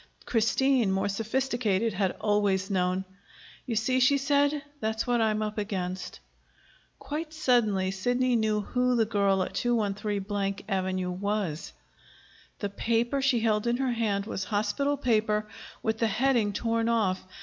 [0.25, 3.05] Christine, more sophisticated, had always known.
[3.67, 4.63] "You see," she said.
[4.79, 6.19] "That's what I'm up against."
[6.97, 11.71] Quite suddenly Sidney knew who the girl at 213 Avenue was.
[12.57, 15.45] The paper she held in her hand was hospital paper
[15.83, 17.23] with the heading torn off.